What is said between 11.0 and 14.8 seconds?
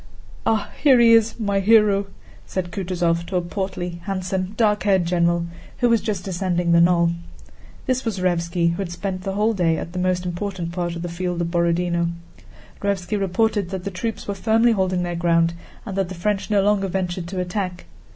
the field of Borodinó. Raévski reported that the troops were firmly